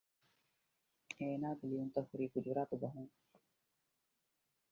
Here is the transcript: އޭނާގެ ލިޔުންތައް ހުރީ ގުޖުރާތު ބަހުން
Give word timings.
އޭނާގެ 1.17 1.63
ލިޔުންތައް 1.69 2.09
ހުރީ 2.11 2.25
ގުޖުރާތު 2.33 2.75
ބަހުން 2.81 3.13